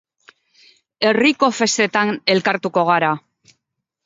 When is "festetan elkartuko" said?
1.57-2.87